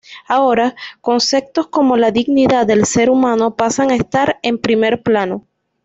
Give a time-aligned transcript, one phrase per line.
[0.27, 5.45] Ahora, conceptos como la dignidad del ser humano pasan a estar en primer plano.